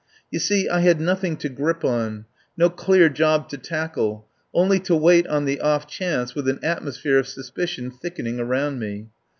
You 0.31 0.39
see, 0.39 0.67
I 0.67 0.79
had 0.79 0.99
nothing 0.99 1.37
to 1.37 1.47
grip 1.47 1.85
on, 1.85 2.25
no 2.57 2.71
clear 2.71 3.07
job 3.07 3.47
to 3.49 3.57
tackle, 3.59 4.27
only 4.51 4.79
to 4.79 4.95
wait 4.95 5.27
on 5.27 5.45
the 5.45 5.61
off 5.61 5.85
chance, 5.85 6.33
with 6.33 6.47
an 6.49 6.57
atmosphere 6.63 7.19
of 7.19 7.27
suspicion 7.27 7.91
thickening 7.91 8.39
around 8.39 8.79
me. 8.79 9.09